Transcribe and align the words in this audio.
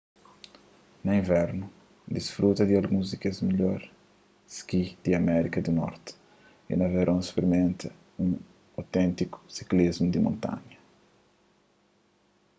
na 1.03 1.11
invernu 1.21 1.65
disfruta 2.15 2.61
di 2.65 2.73
alguns 2.79 3.07
di 3.09 3.17
kes 3.23 3.37
midjor 3.47 3.81
ski 4.57 4.81
di 5.03 5.11
amérika 5.21 5.57
du 5.65 5.71
norti 5.79 6.11
y 6.71 6.73
na 6.77 6.87
veron 6.95 7.21
sprimenta 7.29 7.87
un 8.23 8.29
oténtiku 8.81 9.37
siklismu 9.55 10.07
di 10.11 10.19
montanha 10.25 10.75